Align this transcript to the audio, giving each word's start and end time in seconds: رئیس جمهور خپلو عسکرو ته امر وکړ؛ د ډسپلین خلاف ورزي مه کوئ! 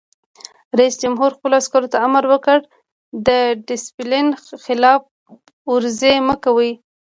رئیس 0.79 0.95
جمهور 1.03 1.31
خپلو 1.37 1.53
عسکرو 1.61 1.91
ته 1.93 1.97
امر 2.07 2.23
وکړ؛ 2.29 2.59
د 3.27 3.29
ډسپلین 3.67 4.27
خلاف 4.63 5.01
ورزي 5.71 6.15
مه 6.27 6.35
کوئ! 6.45 6.71